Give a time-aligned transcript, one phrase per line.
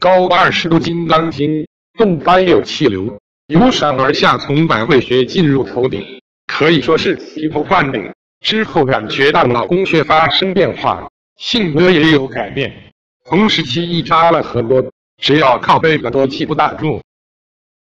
[0.00, 1.66] 高二十度金刚经，
[1.98, 6.02] 动般有气流，由上而下从百会穴进入头顶，
[6.46, 8.10] 可以说是醍醐灌顶。
[8.40, 12.72] 之后感觉到脑供血发生变化，性格也有改变。
[13.26, 14.82] 同时期一扎了很多，
[15.22, 16.98] 只要靠背的多气不打住。